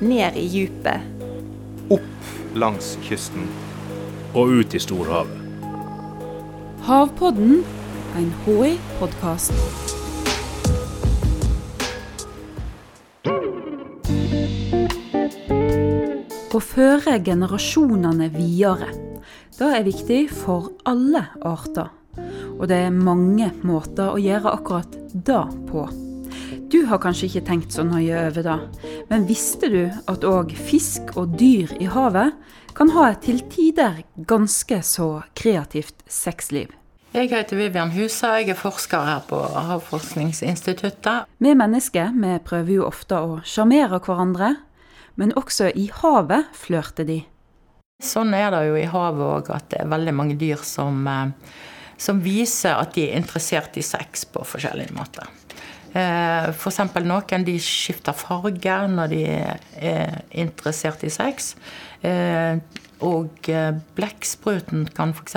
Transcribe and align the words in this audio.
ned 0.00 0.36
i 0.36 0.46
djupet. 0.46 1.00
Opp 1.90 2.54
langs 2.54 2.96
kysten. 3.02 3.48
Og 4.34 4.48
ut 4.60 4.74
i 4.74 4.80
storhavet. 4.80 5.34
Havpodden, 6.86 7.64
en 8.16 8.30
HI-podkast. 8.44 9.52
Å 16.48 16.60
føre 16.64 17.18
generasjonene 17.22 18.30
videre. 18.34 18.88
Det 19.58 19.68
er 19.74 19.86
viktig 19.86 20.24
for 20.32 20.72
alle 20.88 21.28
arter. 21.46 21.92
Og 22.58 22.66
det 22.70 22.82
er 22.88 22.94
mange 22.94 23.52
måter 23.62 24.14
å 24.14 24.18
gjøre 24.22 24.56
akkurat 24.58 25.00
det 25.12 25.44
på. 25.70 25.86
Du 26.68 26.82
har 26.84 26.98
kanskje 27.00 27.30
ikke 27.30 27.46
tenkt 27.46 27.72
så 27.72 27.80
nøye 27.86 28.12
over 28.28 28.44
det, 28.44 28.56
men 29.08 29.22
visste 29.24 29.70
du 29.72 29.84
at 29.88 30.24
òg 30.28 30.50
fisk 30.52 31.14
og 31.16 31.38
dyr 31.40 31.70
i 31.80 31.86
havet 31.88 32.34
kan 32.76 32.92
ha 32.92 33.06
et 33.08 33.22
til 33.24 33.40
tider 33.48 34.02
ganske 34.28 34.82
så 34.84 35.06
kreativt 35.38 36.04
sexliv? 36.04 36.74
Jeg 37.16 37.30
heter 37.32 37.56
Vivian 37.56 37.94
Husa, 37.94 38.34
jeg 38.36 38.52
er 38.52 38.60
forsker 38.60 39.00
her 39.00 39.24
på 39.24 39.40
Havforskningsinstituttet. 39.40 41.24
Vi 41.40 41.54
mennesker 41.56 42.12
vi 42.12 42.36
prøver 42.44 42.74
jo 42.74 42.84
ofte 42.90 43.16
å 43.16 43.40
sjarmere 43.48 44.02
hverandre, 44.04 44.52
men 45.16 45.32
også 45.40 45.72
i 45.72 45.88
havet 46.02 46.52
flørter 46.52 47.08
de. 47.08 47.22
Sånn 48.04 48.36
er 48.36 48.52
det 48.52 48.62
jo 48.68 48.76
i 48.76 48.84
havet 48.92 49.24
òg, 49.24 49.52
at 49.56 49.72
det 49.72 49.80
er 49.86 49.88
veldig 49.96 50.12
mange 50.20 50.36
dyr 50.36 50.60
som, 50.68 51.00
eh, 51.08 51.32
som 51.96 52.20
viser 52.20 52.76
at 52.76 52.92
de 52.92 53.08
er 53.08 53.16
interessert 53.16 53.80
i 53.80 53.82
sex 53.82 54.28
på 54.28 54.44
forskjellige 54.44 54.92
måter. 54.92 55.32
Eh, 55.96 56.48
F.eks. 56.52 56.80
noen 57.04 57.46
de 57.46 57.54
skifter 57.62 58.16
farge 58.16 58.74
når 58.92 59.12
de 59.12 59.22
er 59.28 60.18
interessert 60.36 61.04
i 61.06 61.12
sex. 61.12 61.54
Eh, 62.04 62.58
og 63.06 63.48
blekkspruten 63.94 64.88
kan 64.96 65.14
f.eks. 65.14 65.36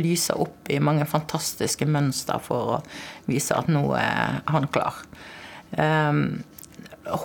lyse 0.00 0.34
opp 0.40 0.70
i 0.72 0.80
mange 0.80 1.04
fantastiske 1.04 1.84
mønster 1.84 2.40
for 2.40 2.78
å 2.78 2.82
vise 3.28 3.52
at 3.56 3.68
nå 3.68 3.90
er 3.98 4.40
han 4.48 4.70
klar. 4.72 5.02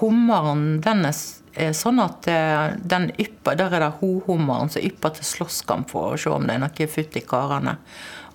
Hummeren 0.01 0.65
den 0.83 1.07
er 1.07 1.71
sånn 1.79 2.03
at 2.03 2.27
den 2.27 3.07
ypper, 3.15 3.55
Der 3.55 3.77
er 3.77 3.85
det 3.85 3.93
hohummeren 4.01 4.67
som 4.73 4.83
ypper 4.83 5.15
til 5.15 5.29
slåsskamp 5.29 5.95
for 5.95 6.11
å 6.11 6.19
se 6.19 6.33
om 6.33 6.43
det 6.43 6.57
er 6.57 6.65
noe 6.65 6.91
futt 6.91 7.15
i 7.15 7.23
karene. 7.23 7.77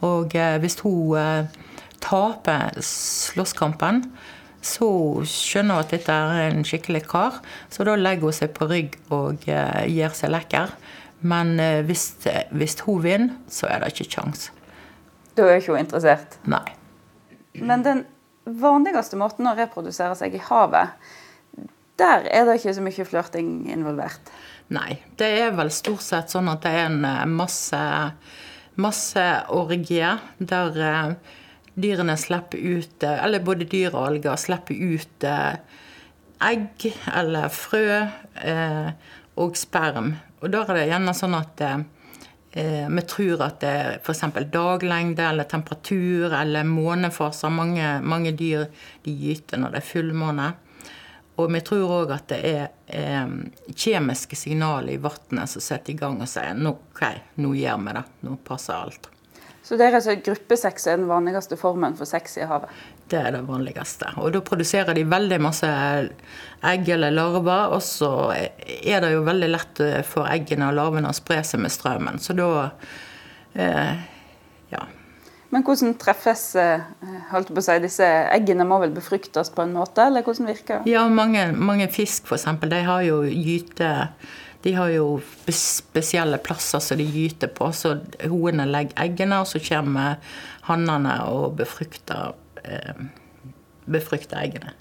Og 0.08 0.33
hvis 0.64 0.80
hun 0.80 1.53
taper 2.05 2.77
slåsskampen, 2.84 4.05
så 4.64 4.88
skjønner 5.28 5.78
hun 5.78 5.84
at 5.84 5.92
dette 5.92 6.12
er 6.12 6.50
en 6.50 6.64
skikkelig 6.64 7.05
kar. 7.11 7.41
Så 7.72 7.84
da 7.88 7.96
legger 7.98 8.30
hun 8.30 8.36
seg 8.36 8.55
på 8.56 8.69
rygg 8.70 8.96
og 9.12 9.44
gjør 9.44 10.14
seg 10.16 10.33
lekker. 10.33 10.72
Men 11.24 11.56
hvis, 11.88 12.06
hvis 12.52 12.78
hun 12.84 13.02
vinner, 13.05 13.36
så 13.48 13.69
er 13.72 13.83
det 13.83 13.92
ikke 13.92 14.11
kjangs. 14.16 14.48
Da 15.36 15.48
er 15.48 15.61
ikke 15.61 15.74
hun 15.74 15.83
interessert? 15.83 16.38
Nei. 16.48 16.64
Men 17.61 17.84
den 17.84 18.02
vanligste 18.44 19.18
måten 19.20 19.48
å 19.48 19.55
reprodusere 19.56 20.16
seg 20.18 20.36
i 20.36 20.42
havet, 20.48 20.96
der 22.00 22.27
er 22.27 22.48
det 22.48 22.58
ikke 22.58 22.74
så 22.74 22.83
mye 22.84 23.06
flørting 23.06 23.48
involvert? 23.70 24.33
Nei. 24.74 24.98
Det 25.18 25.28
er 25.44 25.55
vel 25.55 25.70
stort 25.72 26.02
sett 26.02 26.33
sånn 26.33 26.50
at 26.50 26.64
det 26.64 26.72
er 26.74 26.89
en 26.89 27.36
masse, 27.36 27.80
masse 28.80 29.27
orgier 29.55 30.24
der 30.39 31.16
dyrene 31.75 32.17
slipper 32.20 32.58
ut 32.58 33.03
Eller 33.08 33.42
både 33.44 33.67
dyr 33.70 33.94
og 33.94 34.06
alger 34.08 34.39
slipper 34.39 34.78
ut 34.78 35.27
egg 36.44 36.86
eller 37.14 37.48
frø 37.48 37.86
og 39.41 39.56
sperm. 39.56 40.12
Og 40.42 40.50
da 40.52 40.64
er 40.67 40.77
det 40.77 40.89
gjerne 40.91 41.14
sånn 41.17 41.36
at 41.39 41.62
vi 42.55 43.05
tror 43.11 43.45
at 43.46 43.57
det 43.64 43.77
f.eks. 44.02 44.20
daglengde 44.52 45.24
eller 45.27 45.48
temperatur 45.51 46.35
eller 46.36 46.68
månefaser. 46.68 47.51
Mange, 47.51 47.89
mange 48.02 48.35
dyr 48.36 48.68
de 49.06 49.14
gyter 49.24 49.62
når 49.62 49.74
det 49.74 49.80
er 49.80 49.89
fullmåne. 49.89 50.51
Og 51.35 51.51
vi 51.51 51.62
tror 51.67 51.91
òg 51.96 52.12
at 52.14 52.29
det 52.30 52.39
er 52.46 52.67
eh, 52.86 53.33
kjemiske 53.74 54.39
signaler 54.39 54.95
i 54.95 55.01
vannet 55.02 55.51
som 55.51 55.64
setter 55.64 55.95
i 55.95 55.98
gang 55.98 56.20
og 56.23 56.30
sier 56.30 56.55
OK, 56.70 57.02
nå 57.42 57.56
gjør 57.58 57.83
vi 57.83 57.96
det. 57.96 58.05
Nå 58.29 58.39
passer 58.46 58.79
alt. 58.79 59.11
Så 59.64 59.79
det 59.80 59.86
er 59.86 59.95
altså 59.97 60.19
gruppesex 60.20 60.85
er 60.92 60.98
den 61.01 61.08
vanligste 61.08 61.57
formen 61.57 61.95
for 61.97 62.08
sex 62.08 62.36
i 62.36 62.45
havet? 62.45 62.73
Det 63.08 63.17
er 63.17 63.30
det 63.33 63.47
vanligste. 63.48 64.11
Og 64.20 64.35
da 64.35 64.42
produserer 64.45 64.92
de 64.97 65.07
veldig 65.08 65.39
masse 65.41 65.70
egg 66.69 66.91
eller 66.92 67.14
larver. 67.17 67.73
Og 67.73 67.80
så 67.85 68.11
er 68.35 69.01
det 69.01 69.14
jo 69.14 69.23
veldig 69.24 69.48
lett 69.48 69.80
for 70.08 70.29
eggene 70.29 70.69
og 70.69 70.77
larvene 70.77 71.08
å 71.08 71.17
spre 71.17 71.41
seg 71.48 71.64
med 71.64 71.73
strømmen. 71.73 72.20
Så 72.20 72.36
da 72.36 72.51
eh, 73.57 74.05
ja. 74.74 74.85
Men 75.55 75.64
hvordan 75.64 75.97
treffes 76.03 76.45
holdt 77.30 77.53
på 77.55 77.63
å 77.63 77.64
si, 77.64 77.80
disse 77.80 78.07
eggene? 78.35 78.67
Må 78.69 78.83
vel 78.83 78.92
befruktes 78.92 79.53
på 79.55 79.64
en 79.64 79.77
måte, 79.77 80.11
eller 80.11 80.27
hvordan 80.27 80.51
virker 80.51 80.83
det? 80.83 80.92
Ja, 80.92 81.07
mange, 81.08 81.47
mange 81.57 81.89
fisk 81.95 82.29
f.eks. 82.29 82.48
De 82.69 82.80
har 82.85 83.05
jo 83.07 83.23
gyte 83.24 83.95
De 84.64 84.73
har 84.73 84.89
jo 84.95 85.19
spesielle 85.52 86.39
plasser 86.41 86.80
som 86.80 86.97
de 87.01 87.05
gyter 87.05 87.51
på. 87.52 87.69
Så 87.77 87.98
hoene 88.25 88.64
legger 88.69 88.97
eggene, 89.05 89.42
og 89.42 89.51
så 89.51 89.61
kommer 89.61 90.17
hannene 90.64 91.19
og 91.29 91.58
befrukter, 91.58 92.33
eh, 92.64 93.05
befrukter 93.85 94.41
eggene. 94.41 94.73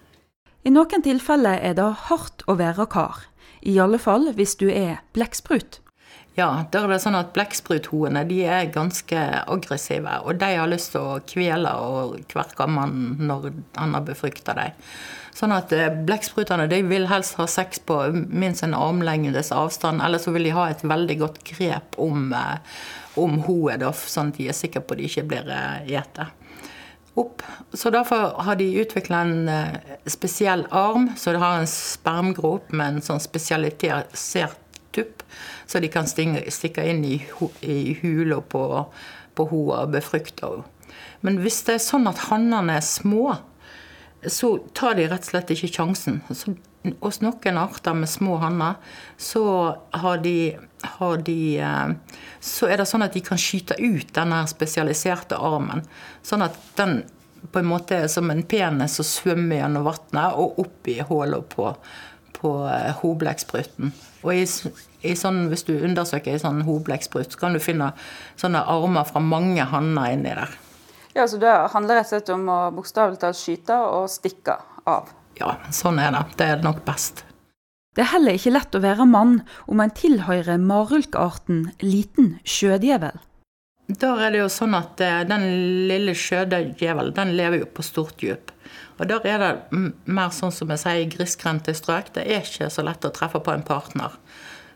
I 0.63 0.71
noen 0.71 1.03
tilfeller 1.03 1.59
er 1.59 1.75
det 1.75 1.89
hardt 2.07 2.45
å 2.47 2.55
være 2.55 2.87
kar. 2.87 3.25
I 3.63 3.75
alle 3.83 3.99
fall 3.99 4.29
hvis 4.35 4.55
du 4.59 4.69
er 4.71 5.01
blekksprut. 5.15 5.81
Ja, 6.33 6.65
der 6.71 6.87
er 6.87 6.95
det 6.95 7.01
sånn 7.03 7.17
at 7.19 7.33
blekkspruthoene 7.35 8.23
de 8.25 8.39
er 8.49 8.71
ganske 8.73 9.19
aggressive. 9.43 10.15
Og 10.23 10.39
de 10.41 10.49
har 10.57 10.71
lyst 10.71 10.95
til 10.95 11.03
å 11.03 11.19
kvele 11.27 11.75
og 11.75 12.15
kverke 12.31 12.65
mannen 12.71 13.19
når 13.27 13.51
han 13.77 13.93
har 13.93 14.07
befrukta 14.07 14.55
dem. 14.57 14.79
Sånn 15.33 15.53
at 15.55 15.73
blekksprutene 16.05 16.67
de 16.69 16.83
vil 16.85 17.07
helst 17.09 17.39
ha 17.39 17.47
sex 17.49 17.81
på 17.81 17.97
minst 18.13 18.63
en 18.65 18.75
armlengdes 18.77 19.49
avstand. 19.55 20.03
Eller 20.05 20.21
så 20.21 20.33
vil 20.35 20.45
de 20.45 20.53
ha 20.53 20.67
et 20.69 20.83
veldig 20.85 21.17
godt 21.23 21.39
grep 21.47 21.97
om, 22.01 22.29
om 23.17 23.39
hodet, 23.47 23.89
sånn 23.97 24.29
at 24.29 24.37
de 24.37 24.47
er 24.51 24.57
sikre 24.57 24.83
på 24.85 24.93
at 24.93 25.01
de 25.01 25.09
ikke 25.09 25.25
blir 25.31 25.49
gjete. 25.89 26.27
opp. 27.15 27.41
Så 27.73 27.89
derfor 27.89 28.41
har 28.41 28.55
de 28.55 28.69
utvikla 28.81 29.21
en 29.21 29.49
spesiell 30.05 30.67
arm, 30.69 31.09
så 31.17 31.33
det 31.33 31.41
har 31.41 31.59
en 31.59 31.69
spermgrop 31.69 32.71
med 32.73 32.95
en 32.95 33.05
sånn 33.05 33.21
spesialisert 33.21 34.57
tupp, 34.93 35.23
så 35.65 35.81
de 35.81 35.89
kan 35.93 36.07
stikke 36.07 36.85
inn 36.89 37.03
i, 37.05 37.17
i 37.61 37.97
hula 38.01 38.41
på, 38.41 38.63
på 39.33 39.47
hoa 39.49 39.83
og 39.85 39.95
befrukte 39.97 40.45
henne. 40.45 40.69
Men 41.23 41.39
hvis 41.39 41.61
det 41.63 41.77
er 41.77 41.85
sånn 41.85 42.09
at 42.09 42.25
hannene 42.27 42.75
er 42.77 42.83
små, 42.83 43.37
så 44.27 44.57
tar 44.73 44.95
de 44.99 45.07
rett 45.11 45.25
og 45.25 45.31
slett 45.31 45.51
ikke 45.53 45.71
sjansen. 45.73 46.21
Så 46.31 46.53
hos 46.99 47.21
noen 47.23 47.57
arter 47.57 47.95
med 47.95 48.11
små 48.11 48.37
hanner, 48.41 48.75
så 49.17 49.43
har 49.95 50.21
de, 50.23 50.55
har 50.97 51.17
de 51.23 51.39
Så 52.43 52.67
er 52.67 52.77
det 52.77 52.87
sånn 52.89 53.05
at 53.05 53.13
de 53.15 53.23
kan 53.23 53.39
skyte 53.39 53.77
ut 53.79 54.13
denne 54.15 54.43
spesialiserte 54.51 55.39
armen. 55.39 55.85
Sånn 56.23 56.43
at 56.43 56.57
den 56.77 57.03
på 57.51 57.59
en 57.59 57.67
måte 57.67 58.03
er 58.03 58.07
som 58.11 58.31
en 58.31 58.43
penis 58.47 58.97
som 58.99 59.07
svømmer 59.07 59.61
gjennom 59.61 59.87
vannet 59.87 60.39
og 60.39 60.59
opp 60.63 60.87
i 60.87 60.99
hullet 61.03 61.47
på, 61.51 61.69
på 62.37 62.51
hoblekkspruten. 63.01 63.91
Og 64.23 64.31
i, 64.35 64.43
i 65.03 65.15
sånn, 65.19 65.47
hvis 65.51 65.65
du 65.67 65.73
undersøker 65.75 66.35
i 66.35 66.41
sånn 66.41 66.63
hoblekksprut, 66.67 67.33
så 67.33 67.41
kan 67.41 67.55
du 67.55 67.63
finne 67.63 67.91
sånne 68.39 68.63
armer 68.71 69.07
fra 69.09 69.23
mange 69.23 69.65
hanner 69.73 70.15
inni 70.15 70.31
der. 70.31 70.55
Ja, 71.13 71.27
så 71.27 71.37
Det 71.37 71.51
handler 71.73 71.99
rett 71.99 72.07
og 72.07 72.15
slett 72.15 72.31
om 72.33 72.47
å 72.49 72.59
bokstavelig 72.73 73.19
talt 73.21 73.37
skyte 73.37 73.75
og 73.85 74.09
stikke 74.09 74.57
av? 74.89 75.11
Ja, 75.37 75.57
sånn 75.73 75.99
er 76.01 76.13
det. 76.13 76.23
Det 76.37 76.47
er 76.49 76.65
nok 76.65 76.83
best. 76.85 77.25
Det 77.93 78.01
er 78.01 78.09
heller 78.15 78.37
ikke 78.37 78.55
lett 78.55 78.73
å 78.73 78.81
være 78.81 79.05
mann 79.05 79.43
om 79.69 79.81
en 79.83 79.93
tilhører 79.93 80.57
marulkarten 80.57 81.67
liten 81.85 82.37
sjødjevel. 82.41 83.19
Der 83.87 84.21
er 84.25 84.33
det 84.33 84.39
jo 84.39 84.49
sånn 84.49 84.73
at 84.77 84.97
den 85.29 85.45
lille 85.89 86.15
sjødjevelen, 86.17 87.13
den 87.13 87.35
lever 87.37 87.61
jo 87.61 87.69
på 87.69 87.85
stort 87.85 88.17
dyp. 88.21 88.49
Og 88.97 89.05
der 89.09 89.25
er 89.27 89.43
det 89.43 89.81
mer 90.05 90.33
sånn 90.33 90.53
som 90.55 90.71
jeg 90.73 90.81
sier, 90.81 91.05
grisgrendte 91.11 91.75
strøk. 91.77 92.13
Det 92.15 92.25
er 92.25 92.45
ikke 92.45 92.71
så 92.73 92.85
lett 92.85 93.05
å 93.05 93.13
treffe 93.13 93.41
på 93.43 93.53
en 93.53 93.65
partner. 93.67 94.15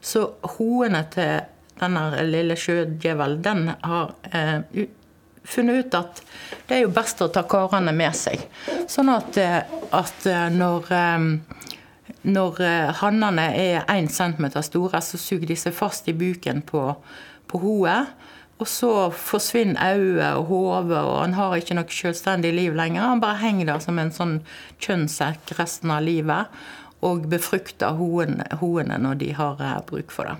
Så 0.01 0.27
hoene 0.57 1.01
til 1.13 1.47
denne 1.79 2.25
lille 2.27 2.57
sjødjevelen, 2.59 3.41
den 3.45 3.71
har 3.81 4.13
eh, 4.33 4.85
funnet 5.47 5.85
ut 5.85 5.97
at 5.99 6.21
det 6.67 6.77
er 6.77 6.83
jo 6.83 6.93
best 6.95 7.21
å 7.23 7.29
ta 7.31 7.45
karene 7.47 7.93
med 7.95 8.15
seg. 8.17 8.43
Sånn 8.91 9.11
at, 9.13 9.37
at 9.95 10.27
når, 10.53 10.89
når 12.27 12.61
hannene 12.99 13.45
er 13.55 13.85
1 13.87 14.11
cm 14.11 14.49
store, 14.65 15.01
så 15.01 15.19
suger 15.21 15.47
de 15.47 15.59
seg 15.59 15.75
fast 15.75 16.09
i 16.11 16.15
buken 16.17 16.63
på, 16.67 16.83
på 17.47 17.61
hoet. 17.63 18.15
Og 18.57 18.65
så 18.65 18.91
forsvinner 19.13 19.99
øyet 19.99 20.39
og 20.39 20.45
hodet, 20.49 20.97
og 20.97 21.19
han 21.21 21.35
har 21.37 21.55
ikke 21.59 21.77
noe 21.77 21.93
selvstendig 21.93 22.55
liv 22.57 22.73
lenger. 22.77 23.05
Han 23.05 23.21
bare 23.21 23.37
henger 23.43 23.69
der 23.69 23.83
som 23.83 23.99
en 24.01 24.13
sånn 24.13 24.39
kjønnssekk 24.81 25.53
resten 25.59 25.93
av 25.93 26.05
livet. 26.05 26.49
og 27.05 27.27
befrukter 27.29 27.93
hoene, 27.93 28.47
hoene 28.57 28.95
når 28.97 29.19
de 29.21 29.27
har 29.37 29.59
eh, 29.61 29.81
bruk 29.85 30.09
for 30.09 30.31
det. 30.31 30.37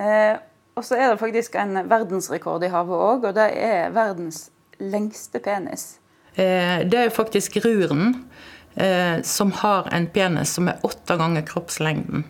Eh, 0.00 0.38
og 0.78 0.86
så 0.86 0.98
er 0.98 1.10
det 1.10 1.20
faktisk 1.20 1.56
en 1.58 1.82
verdensrekord 1.90 2.62
i 2.62 2.70
havet 2.70 3.04
òg, 3.10 3.28
og 3.30 3.34
det 3.34 3.48
er 3.58 3.90
verdens 3.94 4.46
lengste 4.78 5.42
penis. 5.42 5.96
Eh, 6.38 6.84
det 6.86 7.00
er 7.00 7.14
faktisk 7.14 7.58
ruren 7.64 8.12
eh, 8.78 9.18
som 9.26 9.50
har 9.58 9.90
en 9.94 10.06
penis 10.14 10.54
som 10.54 10.70
er 10.70 10.78
åtte 10.86 11.18
ganger 11.18 11.46
kroppslengden. 11.48 12.22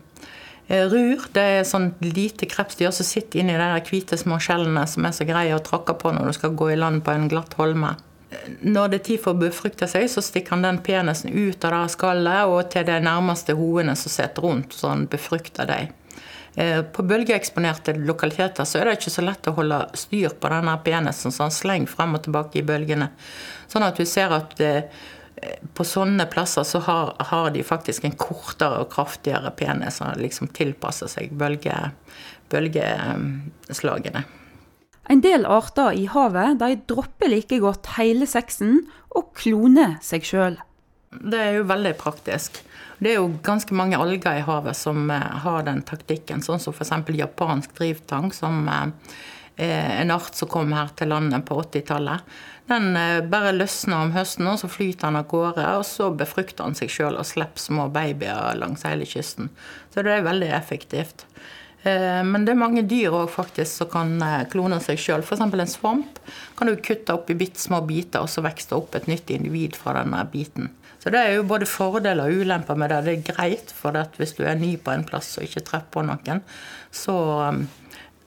Eh, 0.68 0.86
rur 0.88 1.28
det 1.36 1.44
er 1.58 1.68
sånn 1.68 1.90
lite 2.04 2.48
krepsdyr 2.48 2.92
som 2.94 3.08
sitter 3.08 3.42
inni 3.42 3.56
de 3.60 3.68
hvite 3.88 4.16
små 4.20 4.40
skjellene 4.40 4.86
som 4.88 5.04
er 5.04 5.16
så 5.16 5.28
greie 5.28 5.56
å 5.56 5.64
tråkke 5.64 5.96
på 6.00 6.12
når 6.12 6.28
du 6.28 6.38
skal 6.38 6.56
gå 6.56 6.72
i 6.72 6.80
land 6.80 7.04
på 7.04 7.12
en 7.12 7.28
glatt 7.28 7.56
holme. 7.60 7.94
Når 8.60 8.88
det 8.88 8.98
er 8.98 9.06
tid 9.06 9.22
for 9.24 9.32
å 9.32 9.40
befrukte 9.40 9.88
seg, 9.88 10.04
så 10.12 10.24
stikker 10.24 10.56
han 10.56 10.64
den 10.64 10.82
penisen 10.84 11.32
ut 11.32 11.64
av 11.64 11.72
det 11.72 11.94
skallet 11.94 12.48
og 12.48 12.68
til 12.72 12.84
de 12.88 12.98
nærmeste 13.00 13.56
hoene 13.56 13.96
som 13.96 14.12
sitter 14.12 14.44
rundt, 14.44 14.76
så 14.76 14.92
han 14.92 15.06
befrukter 15.08 15.68
dem. 15.68 15.94
Eh, 16.58 16.82
på 16.82 17.02
bølgeeksponerte 17.06 17.92
lokaliteter 18.02 18.66
så 18.66 18.80
er 18.80 18.88
det 18.88 18.96
ikke 18.96 19.12
så 19.14 19.22
lett 19.22 19.46
å 19.46 19.54
holde 19.54 19.76
styr 19.94 20.32
på 20.42 20.50
denne 20.50 20.72
penisen, 20.82 21.30
så 21.30 21.46
slenger 21.54 21.92
frem 21.92 22.16
og 22.18 22.24
tilbake 22.24 22.58
i 22.58 22.64
bølgene. 22.66 23.12
Sånn 23.70 23.86
at 23.86 24.00
du 24.00 24.02
ser 24.08 24.34
at 24.34 24.58
eh, 24.64 24.90
på 25.78 25.86
sånne 25.86 26.26
plasser 26.32 26.66
så 26.66 26.80
har, 26.82 27.12
har, 27.30 27.52
de 27.54 27.62
faktisk 27.62 28.08
en 28.08 28.18
kortere 28.18 28.82
og 28.82 28.90
kraftigere 28.90 29.54
penis 29.54 30.00
som 30.00 30.10
liksom 30.18 30.50
tilpasser 30.56 31.06
seg 31.12 31.30
bølge, 31.38 31.76
bølgeslagene. 32.50 34.24
En 35.08 35.22
del 35.22 35.46
arter 35.46 35.94
i 35.94 36.08
havet 36.10 36.58
de 36.58 36.74
dropper 36.90 37.30
like 37.30 37.62
godt 37.62 37.94
hele 38.00 38.26
sexen 38.26 38.80
og 39.14 39.30
kloner 39.38 39.94
seg 40.02 40.26
sjøl. 40.26 40.58
Det 41.10 41.38
er 41.40 41.54
jo 41.56 41.68
veldig 41.68 41.94
praktisk. 42.00 42.60
Det 42.98 43.12
er 43.12 43.20
jo 43.20 43.30
ganske 43.44 43.74
mange 43.76 43.96
alger 43.96 44.40
i 44.40 44.44
havet 44.44 44.76
som 44.76 45.08
eh, 45.10 45.32
har 45.44 45.64
den 45.64 45.80
taktikken, 45.86 46.42
sånn 46.44 46.60
som 46.60 46.74
f.eks. 46.74 46.92
japansk 47.16 47.72
drivtang, 47.78 48.32
som 48.34 48.66
er 48.68 48.92
eh, 49.56 50.00
en 50.02 50.12
art 50.12 50.36
som 50.36 50.50
kom 50.52 50.74
her 50.76 50.90
til 50.98 51.12
landet 51.14 51.46
på 51.48 51.60
80-tallet. 51.62 52.26
Den 52.68 52.90
eh, 53.00 53.22
bare 53.24 53.54
løsner 53.56 54.04
om 54.04 54.12
høsten, 54.12 54.50
og 54.50 54.60
så 54.60 54.68
flyter 54.68 55.06
den 55.06 55.20
av 55.22 55.30
gårde. 55.30 55.64
Og 55.78 55.86
så 55.88 56.10
befrukter 56.12 56.66
den 56.66 56.76
seg 56.76 56.92
sjøl 56.92 57.16
og 57.16 57.28
slipper 57.28 57.62
små 57.62 57.88
babyer 57.94 58.58
langs 58.60 58.84
hele 58.88 59.08
kysten. 59.08 59.48
Så 59.94 60.04
det 60.04 60.18
er 60.18 60.28
veldig 60.28 60.52
effektivt. 60.58 61.24
Men 61.84 62.42
det 62.44 62.52
er 62.52 62.58
mange 62.58 62.82
dyr 62.90 63.14
også 63.14 63.36
faktisk 63.36 63.70
som 63.80 63.88
kan 63.92 64.24
klone 64.50 64.80
seg 64.82 64.98
sjøl. 64.98 65.22
F.eks. 65.22 65.44
en 65.46 65.70
svamp 65.70 66.18
kan 66.58 66.66
du 66.68 66.74
kutte 66.82 67.14
opp 67.14 67.30
i 67.30 67.36
bitte 67.38 67.62
små 67.62 67.78
biter, 67.86 68.24
og 68.24 68.28
så 68.32 68.42
vokser 68.44 68.76
opp 68.76 68.98
et 68.98 69.06
nytt 69.08 69.30
individ 69.30 69.78
fra 69.78 69.94
denne 70.00 70.24
biten. 70.32 70.72
Så 70.98 71.12
det 71.14 71.20
er 71.22 71.36
jo 71.36 71.46
både 71.46 71.68
fordeler 71.70 72.26
og 72.26 72.42
ulemper 72.42 72.78
med 72.78 72.90
det. 72.90 73.02
Det 73.06 73.12
er 73.14 73.26
greit, 73.30 73.74
for 73.74 73.96
hvis 74.18 74.34
du 74.36 74.42
er 74.44 74.58
ny 74.58 74.74
på 74.82 74.92
en 74.92 75.06
plass 75.06 75.36
og 75.38 75.46
ikke 75.46 75.64
treffer 75.68 75.92
på 75.94 76.02
noen, 76.08 76.42
så, 76.90 77.16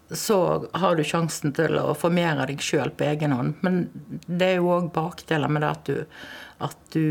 så 0.08 0.38
har 0.80 0.96
du 0.96 1.04
sjansen 1.06 1.54
til 1.58 1.76
å 1.82 1.92
formere 1.98 2.48
deg 2.50 2.64
sjøl 2.64 2.94
på 2.96 3.10
egen 3.12 3.36
hånd. 3.36 3.58
Men 3.66 3.84
det 4.26 4.54
er 4.54 4.62
jo 4.62 4.72
òg 4.78 4.94
bakdeler 4.96 5.52
med 5.52 5.66
det 5.66 5.74
at 5.76 5.92
du, 5.92 6.22
at 6.70 6.96
du 6.96 7.06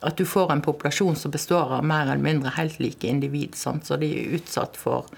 at 0.00 0.18
du 0.18 0.24
får 0.28 0.52
en 0.52 0.62
populasjon 0.62 1.16
som 1.18 1.32
består 1.34 1.72
av 1.78 1.86
mer 1.86 2.06
eller 2.06 2.22
mindre 2.22 2.52
helt 2.56 2.78
like 2.78 3.06
individ. 3.06 3.56
Sant? 3.58 3.86
Så 3.86 3.98
de 3.98 4.10
er 4.14 4.36
utsatt 4.38 4.76
for 4.78 5.08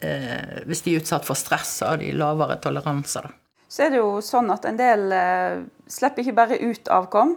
eh, 0.00 0.64
Hvis 0.66 0.82
de 0.86 0.94
er 0.94 1.04
utsatt 1.04 1.28
for 1.28 1.38
stress, 1.38 1.76
så 1.80 1.92
har 1.92 2.02
de 2.02 2.10
lavere 2.16 2.58
toleranse. 2.62 3.22
Så 3.70 3.86
er 3.86 3.94
det 3.94 4.00
jo 4.00 4.18
sånn 4.24 4.50
at 4.50 4.66
en 4.66 4.80
del 4.80 5.12
eh, 5.14 5.62
slipper 5.86 6.24
ikke 6.24 6.38
bare 6.40 6.58
ut 6.58 6.90
avkom, 6.90 7.36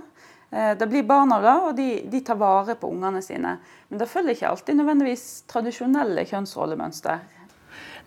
Eh, 0.53 0.77
det 0.77 0.87
blir 0.87 1.03
barna 1.03 1.39
da, 1.41 1.53
og 1.67 1.77
de, 1.77 2.03
de, 2.09 2.19
tar 2.21 2.37
vare 2.37 2.75
på 2.77 2.91
ungene 2.93 3.23
sine. 3.25 3.55
Men 3.89 4.01
det 4.01 4.09
følger 4.09 4.35
ikke 4.35 4.51
alltid 4.51 4.77
nødvendigvis 4.77 5.25
tradisjonelle 5.49 6.25
kjønnsrollemønster. 6.29 7.23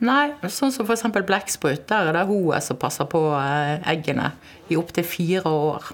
Nei, 0.06 0.28
sånn 0.52 0.74
som 0.74 0.86
f.eks. 0.86 1.08
blekksprut. 1.26 1.86
Der 1.90 2.10
er 2.10 2.18
det 2.18 2.26
hun 2.28 2.52
som 2.62 2.78
passer 2.78 3.08
på 3.10 3.22
eh, 3.40 3.80
eggene 3.90 4.30
i 4.70 4.78
opptil 4.78 5.06
fire 5.08 5.50
år. 5.50 5.90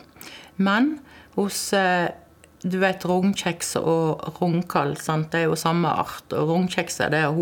Men 0.61 0.99
hos 1.39 1.71
eh, 1.79 2.11
du 2.63 2.79
vet 2.83 3.05
rognkjeks 3.09 3.75
og 3.81 4.23
rognkall, 4.39 4.95
det 4.95 5.41
er 5.41 5.49
jo 5.51 5.59
samme 5.59 5.89
art. 5.89 6.27
og 6.31 6.49
Rognkjekset 6.49 7.11
det 7.11 7.25
er 7.25 7.35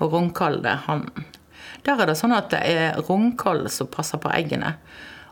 og 0.00 0.12
rognkall 0.12 0.62
det 0.64 0.72
er 0.72 0.84
hannen. 0.86 1.28
Der 1.84 2.00
er 2.00 2.10
det 2.10 2.18
sånn 2.20 2.36
at 2.36 2.50
det 2.52 2.60
er 2.64 3.00
rognkall 3.08 3.68
som 3.72 3.88
passer 3.88 4.20
på 4.20 4.32
eggene. 4.32 4.74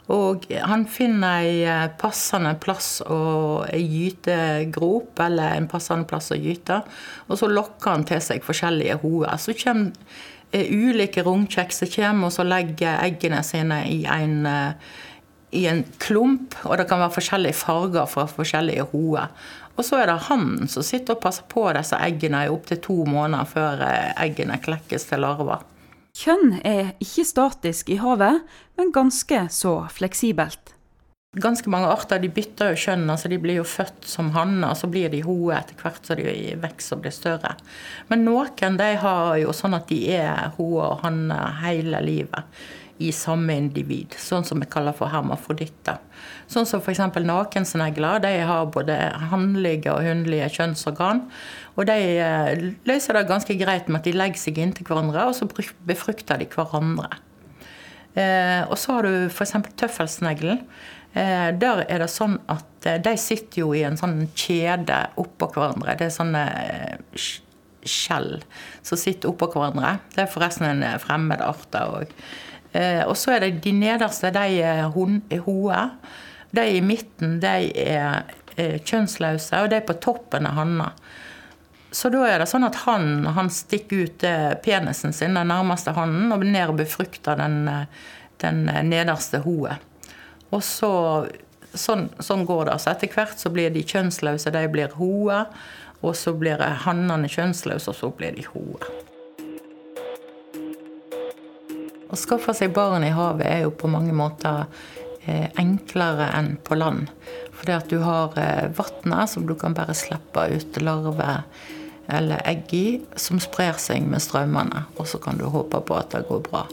Og 0.08 0.46
han 0.48 0.86
finner 0.88 1.42
ei 1.42 1.56
eh, 1.68 1.90
passende 2.00 2.54
plass 2.60 3.02
å 3.04 3.66
gyte 3.76 4.64
grop, 4.72 5.18
eller 5.20 5.58
en 5.58 5.68
passende 5.68 6.08
plass 6.08 6.30
å 6.32 6.38
gyte. 6.40 6.80
Og 7.28 7.36
så 7.36 7.50
lokker 7.52 7.92
han 7.92 8.06
til 8.08 8.22
seg 8.24 8.46
forskjellige 8.46 8.96
hoer. 9.02 9.36
Så 9.36 9.52
kommer 9.60 9.92
eh, 10.50 10.72
ulike 10.72 11.24
rungkjekser 11.26 11.92
kommer, 11.92 12.30
og 12.30 12.36
så 12.38 12.48
legger 12.48 13.02
eggene 13.04 13.42
sine 13.44 13.82
i 13.90 14.00
en, 14.08 14.40
eh, 14.48 14.96
i 15.50 15.64
en 15.70 15.84
klump. 16.02 16.56
Og 16.64 16.76
det 16.78 16.88
kan 16.90 17.02
være 17.02 17.16
forskjellige 17.18 17.60
farger 17.60 18.08
fra 18.10 18.26
forskjellige 18.30 18.88
hoer. 18.92 19.32
Og 19.78 19.86
så 19.86 20.00
er 20.00 20.10
det 20.10 20.24
han 20.26 20.66
som 20.70 20.82
sitter 20.82 21.14
og 21.14 21.22
passer 21.22 21.46
på 21.50 21.68
disse 21.76 21.98
eggene 22.02 22.46
i 22.46 22.52
opptil 22.52 22.80
to 22.82 22.96
måneder 23.06 23.46
før 23.46 23.84
eggene 24.18 24.58
klekkes 24.62 25.06
til 25.10 25.22
larver. 25.22 25.62
Kjønn 26.18 26.56
er 26.66 26.96
ikke 26.98 27.22
statisk 27.28 27.92
i 27.94 28.00
havet, 28.02 28.42
men 28.78 28.90
ganske 28.94 29.44
så 29.54 29.74
fleksibelt. 29.94 30.74
Ganske 31.38 31.70
mange 31.70 31.90
arter 31.92 32.18
de 32.18 32.30
bytter 32.32 32.72
jo 32.72 32.80
kjønn. 32.88 33.04
altså 33.12 33.28
De 33.30 33.38
blir 33.38 33.60
jo 33.60 33.66
født 33.68 34.08
som 34.08 34.32
hanner, 34.34 34.74
så 34.74 34.88
blir 34.90 35.12
de 35.12 35.20
hoe 35.22 35.52
etter 35.54 35.78
hvert 35.78 36.02
så 36.02 36.16
de 36.18 36.56
vokser 36.58 36.96
og 36.96 37.04
blir 37.04 37.14
større. 37.14 37.54
Men 38.08 38.24
noen 38.26 38.80
de 38.80 38.90
har 39.04 39.36
jo 39.38 39.54
sånn 39.54 39.76
at 39.78 39.86
de 39.92 40.00
er 40.16 40.56
hoe 40.56 40.88
og 40.88 41.04
hanner 41.04 41.60
hele 41.62 42.02
livet 42.02 42.64
i 42.98 43.12
samme 43.14 43.54
individ, 43.54 44.16
sånn 44.18 44.46
som 44.46 44.58
vi 44.62 44.66
kaller 44.70 44.94
for 44.96 45.10
hermafroditter. 45.12 46.00
Sånn 46.50 46.66
som 46.66 46.82
f.eks. 46.82 47.00
nakensnegler. 47.22 48.22
De 48.24 48.32
har 48.48 48.70
både 48.74 48.96
hannlige 49.30 49.92
og 49.94 50.02
hunnlige 50.06 50.48
kjønnsorgan. 50.56 51.22
Og 51.76 51.86
de 51.88 51.96
eh, 52.18 52.66
løser 52.88 53.18
det 53.18 53.28
ganske 53.30 53.58
greit 53.60 53.88
med 53.88 54.00
at 54.00 54.08
de 54.08 54.16
legger 54.16 54.42
seg 54.42 54.58
inntil 54.62 54.88
hverandre, 54.88 55.28
og 55.28 55.36
så 55.38 55.48
befrukter 55.86 56.40
de 56.40 56.48
hverandre. 56.50 57.20
Eh, 58.18 58.62
og 58.66 58.74
så 58.80 58.98
har 58.98 59.06
du 59.06 59.28
f.eks. 59.28 59.54
tøffelsneglen. 59.78 60.64
Eh, 61.14 61.50
der 61.60 61.84
er 61.86 62.02
det 62.02 62.10
sånn 62.12 62.40
at 62.50 62.88
de 63.04 63.14
sitter 63.20 63.62
jo 63.62 63.70
i 63.76 63.84
en 63.86 63.98
sånn 64.00 64.24
kjede 64.38 65.04
oppå 65.20 65.52
hverandre. 65.54 65.94
Det 66.00 66.08
er 66.08 66.18
sånne 66.18 66.44
skjell 67.88 68.38
som 68.82 68.98
sitter 68.98 69.30
oppå 69.30 69.50
hverandre. 69.54 69.98
Det 70.14 70.24
er 70.24 70.32
forresten 70.32 70.66
en 70.68 70.84
fremmed 71.02 71.42
art 71.44 71.78
òg. 71.78 72.12
Eh, 72.72 73.02
og 73.06 73.16
så 73.16 73.36
er 73.36 73.46
det 73.46 73.62
de 73.64 73.72
nederste, 73.76 74.32
de 74.34 74.60
er 74.64 74.88
hoer. 74.92 75.94
De 76.50 76.66
i 76.76 76.82
midten, 76.84 77.38
de 77.42 77.70
er 77.78 78.34
kjønnsløse, 78.58 79.60
og 79.62 79.70
de 79.70 79.78
på 79.86 79.94
toppen 80.02 80.48
er 80.48 80.56
hanner. 80.56 80.94
Så 81.90 82.10
da 82.12 82.24
er 82.28 82.42
det 82.42 82.48
sånn 82.50 82.66
at 82.66 82.82
han, 82.84 83.24
han 83.32 83.48
stikker 83.52 84.04
ut 84.04 84.24
eh, 84.26 84.52
penisen 84.64 85.14
sin, 85.16 85.36
den 85.38 85.48
nærmeste 85.48 85.94
hannen, 85.96 86.32
og 86.34 86.44
ned 86.44 86.74
og 86.74 86.80
befrukter 86.82 87.38
den, 87.40 87.62
eh, 87.72 88.08
den 88.44 88.66
nederste 88.90 89.40
hoet. 89.46 89.84
Og 90.52 90.62
så 90.64 90.92
sånn, 91.72 92.08
sånn, 92.20 92.44
går 92.48 92.68
det. 92.68 92.78
Så 92.82 92.92
etter 92.92 93.12
hvert 93.12 93.40
så 93.40 93.52
blir 93.52 93.72
de 93.72 93.84
kjønnsløse, 93.84 94.52
de 94.52 94.64
blir 94.72 94.96
hoer. 95.00 95.48
Og 95.98 96.14
så 96.14 96.30
blir 96.36 96.60
hannene 96.84 97.28
kjønnsløse, 97.30 97.90
og 97.90 97.96
så 97.98 98.10
blir 98.14 98.36
de 98.36 98.44
hoer. 98.52 98.84
Å 102.08 102.16
skaffe 102.16 102.54
seg 102.56 102.72
barn 102.76 103.04
i 103.04 103.12
havet 103.12 103.46
er 103.48 103.64
jo 103.66 103.74
på 103.76 103.90
mange 103.92 104.14
måter 104.16 104.64
eh, 105.24 105.48
enklere 105.60 106.30
enn 106.38 106.54
på 106.64 106.78
land. 106.78 107.10
Fordi 107.58 107.74
at 107.74 107.90
du 107.90 107.98
har 108.04 108.36
eh, 108.40 108.70
vannet 108.78 109.32
som 109.32 109.44
du 109.48 109.54
kan 109.58 109.76
bare 109.76 109.96
slippe 109.96 110.46
ut 110.54 110.80
larver 110.80 111.44
eller 112.08 112.40
egg 112.48 112.72
i, 112.72 112.86
som 113.20 113.40
sprer 113.42 113.76
seg 113.76 114.06
med 114.08 114.22
strømmene. 114.24 114.86
Og 114.96 115.08
så 115.10 115.20
kan 115.20 115.36
du 115.36 115.44
håpe 115.52 115.82
på 115.84 115.98
at 115.98 116.14
det 116.14 116.24
går 116.30 116.40
bra. 116.46 116.64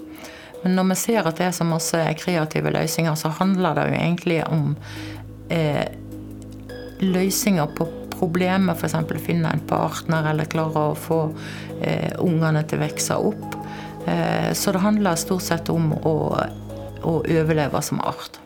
Men 0.63 0.77
når 0.79 0.87
vi 0.93 0.97
ser 1.01 1.27
at 1.27 1.37
det 1.37 1.49
er 1.49 1.57
så 1.57 1.67
masse 1.67 1.99
kreative 2.21 2.71
løsninger, 2.73 3.17
så 3.19 3.33
handler 3.37 3.75
det 3.75 3.89
jo 3.89 3.99
egentlig 3.99 4.39
om 4.47 4.71
eh, 5.53 5.83
løsninger 7.03 7.75
på 7.75 7.89
problemet, 8.15 8.79
f.eks. 8.79 8.95
finne 9.21 9.51
en 9.51 9.65
partner 9.67 10.31
eller 10.31 10.47
klare 10.49 10.87
å 10.93 10.95
få 10.97 11.19
eh, 11.81 12.15
ungene 12.23 12.63
til 12.63 12.79
å 12.79 12.85
vokse 12.85 13.19
opp. 13.31 13.64
Eh, 14.05 14.53
så 14.53 14.71
det 14.71 14.81
handler 14.81 15.15
stort 15.19 15.45
sett 15.45 15.69
om 15.69 15.93
å, 16.05 16.15
å 17.03 17.13
overleve 17.21 17.81
som 17.81 18.01
art. 18.05 18.39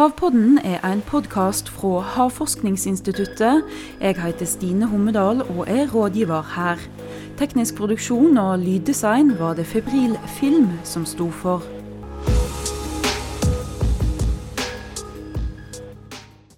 Havpodden 0.00 0.60
er 0.64 0.78
en 0.86 1.02
podkast 1.04 1.68
fra 1.68 1.98
Havforskningsinstituttet. 2.14 3.66
Jeg 4.00 4.16
heter 4.22 4.48
Stine 4.48 4.86
Hommedal 4.88 5.42
og 5.42 5.66
er 5.68 5.90
rådgiver 5.92 6.46
her. 6.54 6.80
Teknisk 7.36 7.76
produksjon 7.80 8.38
og 8.40 8.62
lyddesign 8.62 9.34
var 9.40 9.58
det 9.58 9.66
Febril 9.68 10.16
Film 10.38 10.70
som 10.84 11.04
sto 11.04 11.28
for. 11.42 11.79